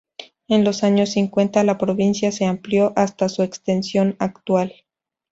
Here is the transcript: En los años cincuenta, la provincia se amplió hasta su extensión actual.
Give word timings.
En 0.47 0.63
los 0.63 0.83
años 0.83 1.11
cincuenta, 1.11 1.63
la 1.63 1.77
provincia 1.77 2.31
se 2.31 2.45
amplió 2.45 2.91
hasta 2.95 3.29
su 3.29 3.43
extensión 3.43 4.15
actual. 4.17 4.73